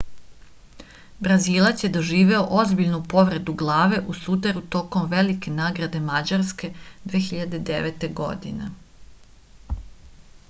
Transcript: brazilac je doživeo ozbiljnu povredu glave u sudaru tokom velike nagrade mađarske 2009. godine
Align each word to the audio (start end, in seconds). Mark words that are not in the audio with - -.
brazilac 1.25 1.83
je 1.85 1.89
doživeo 1.97 2.39
ozbiljnu 2.61 3.01
povredu 3.11 3.53
glave 3.61 3.99
u 4.13 4.15
sudaru 4.21 4.63
tokom 4.77 5.05
velike 5.11 5.53
nagrade 5.59 6.01
mađarske 6.07 6.69
2009. 7.13 8.07
godine 8.21 8.71